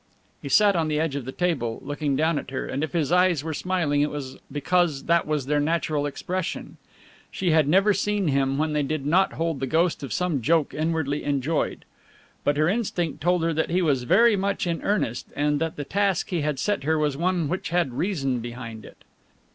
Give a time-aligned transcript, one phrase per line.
[0.41, 3.11] He sat on the edge of the table, looking down at her, and if his
[3.11, 6.77] eyes were smiling it was because that was their natural expression.
[7.29, 10.73] She had never seen them when they did not hold the ghost of some joke
[10.73, 11.85] inwardly enjoyed.
[12.43, 15.85] But her instinct told her that he was very much in earnest and that the
[15.85, 19.03] task he had set her was one which had reason behind it.